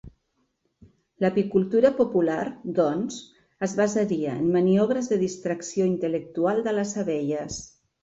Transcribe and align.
L'apicultura 1.23 1.91
popular, 1.99 2.47
doncs, 2.81 3.21
es 3.69 3.77
basaria 3.83 4.35
en 4.41 4.51
maniobres 4.59 5.13
de 5.15 5.23
distracció 5.29 5.91
intel·lectual 5.95 6.69
de 6.71 6.79
les 6.81 7.01
abelles. 7.07 7.67